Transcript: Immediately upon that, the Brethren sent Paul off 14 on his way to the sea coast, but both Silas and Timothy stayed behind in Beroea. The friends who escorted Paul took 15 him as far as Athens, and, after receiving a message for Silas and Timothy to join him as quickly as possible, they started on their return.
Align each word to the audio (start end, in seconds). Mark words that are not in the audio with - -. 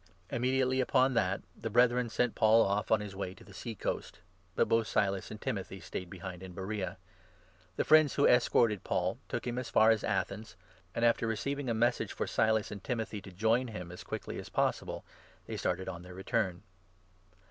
Immediately 0.31 0.81
upon 0.81 1.13
that, 1.13 1.43
the 1.55 1.69
Brethren 1.69 2.09
sent 2.09 2.33
Paul 2.33 2.65
off 2.65 2.87
14 2.87 2.95
on 2.95 3.05
his 3.05 3.15
way 3.15 3.35
to 3.35 3.43
the 3.43 3.53
sea 3.53 3.75
coast, 3.75 4.17
but 4.55 4.67
both 4.67 4.87
Silas 4.87 5.29
and 5.29 5.39
Timothy 5.39 5.79
stayed 5.79 6.09
behind 6.09 6.41
in 6.41 6.55
Beroea. 6.55 6.97
The 7.75 7.83
friends 7.83 8.15
who 8.15 8.25
escorted 8.25 8.83
Paul 8.83 9.19
took 9.29 9.43
15 9.43 9.53
him 9.53 9.59
as 9.59 9.69
far 9.69 9.91
as 9.91 10.03
Athens, 10.03 10.55
and, 10.95 11.05
after 11.05 11.27
receiving 11.27 11.69
a 11.69 11.75
message 11.75 12.13
for 12.13 12.25
Silas 12.25 12.71
and 12.71 12.83
Timothy 12.83 13.21
to 13.21 13.31
join 13.31 13.67
him 13.67 13.91
as 13.91 14.03
quickly 14.03 14.39
as 14.39 14.49
possible, 14.49 15.05
they 15.45 15.55
started 15.55 15.87
on 15.87 16.01
their 16.01 16.15
return. 16.15 16.63